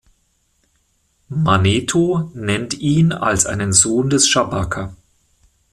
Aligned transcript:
Manetho 1.29 2.31
nennt 2.33 2.73
ihn 2.79 3.11
als 3.13 3.45
einen 3.45 3.71
Sohn 3.71 4.09
des 4.09 4.27
Schabaka. 4.27 4.95